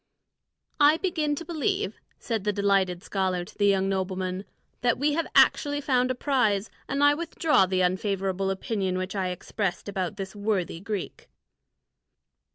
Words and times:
"I 0.79 0.97
begin 0.97 1.35
to 1.35 1.45
believe," 1.45 1.93
said 2.17 2.43
the 2.43 2.51
delighted 2.51 3.03
scholar 3.03 3.45
to 3.45 3.55
the 3.55 3.67
young 3.67 3.87
nobleman, 3.87 4.45
"that 4.81 4.97
we 4.97 5.13
have 5.13 5.27
actually 5.35 5.79
found 5.79 6.09
a 6.09 6.15
prize, 6.15 6.71
and 6.89 7.03
I 7.03 7.13
withdraw 7.13 7.67
the 7.67 7.81
unfavourable 7.81 8.49
opinion 8.49 8.97
which 8.97 9.15
I 9.15 9.27
expressed 9.27 9.87
about 9.87 10.17
this 10.17 10.35
worthy 10.35 10.79
Greek." 10.79 11.29